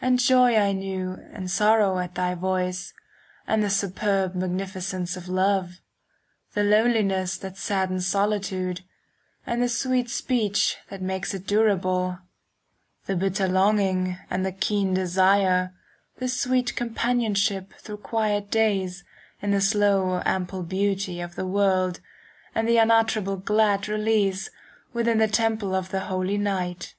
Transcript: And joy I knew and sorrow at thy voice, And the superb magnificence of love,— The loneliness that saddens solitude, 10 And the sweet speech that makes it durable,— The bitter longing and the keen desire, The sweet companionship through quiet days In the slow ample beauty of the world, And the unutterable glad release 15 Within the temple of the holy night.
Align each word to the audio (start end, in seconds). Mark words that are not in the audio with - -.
And 0.00 0.20
joy 0.20 0.54
I 0.56 0.70
knew 0.70 1.14
and 1.32 1.50
sorrow 1.50 1.98
at 1.98 2.14
thy 2.14 2.36
voice, 2.36 2.94
And 3.48 3.64
the 3.64 3.68
superb 3.68 4.36
magnificence 4.36 5.16
of 5.16 5.26
love,— 5.26 5.80
The 6.54 6.62
loneliness 6.62 7.36
that 7.38 7.56
saddens 7.56 8.06
solitude, 8.06 8.82
10 9.44 9.54
And 9.54 9.62
the 9.64 9.68
sweet 9.68 10.08
speech 10.08 10.76
that 10.88 11.02
makes 11.02 11.34
it 11.34 11.48
durable,— 11.48 12.20
The 13.06 13.16
bitter 13.16 13.48
longing 13.48 14.16
and 14.30 14.46
the 14.46 14.52
keen 14.52 14.94
desire, 14.94 15.74
The 16.18 16.28
sweet 16.28 16.76
companionship 16.76 17.72
through 17.80 17.96
quiet 17.96 18.52
days 18.52 19.02
In 19.42 19.50
the 19.50 19.60
slow 19.60 20.22
ample 20.24 20.62
beauty 20.62 21.20
of 21.20 21.34
the 21.34 21.44
world, 21.44 21.98
And 22.54 22.68
the 22.68 22.76
unutterable 22.76 23.36
glad 23.38 23.88
release 23.88 24.44
15 24.44 24.54
Within 24.92 25.18
the 25.18 25.26
temple 25.26 25.74
of 25.74 25.88
the 25.90 26.02
holy 26.06 26.38
night. 26.38 26.94